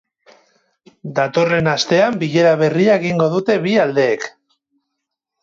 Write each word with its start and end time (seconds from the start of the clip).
Datorren 1.19 1.69
astean 1.73 2.17
bilera 2.23 2.55
berria 2.63 2.97
egingo 3.03 3.29
dute 3.35 3.59
bi 3.67 3.77
aldeek. 3.85 4.29